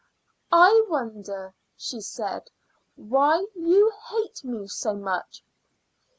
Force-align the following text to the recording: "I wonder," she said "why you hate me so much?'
"I 0.51 0.83
wonder," 0.89 1.53
she 1.77 2.01
said 2.01 2.49
"why 2.95 3.45
you 3.55 3.93
hate 4.09 4.43
me 4.43 4.67
so 4.67 4.95
much?' 4.95 5.43